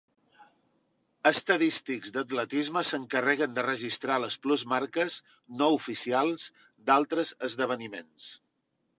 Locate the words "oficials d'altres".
5.75-7.35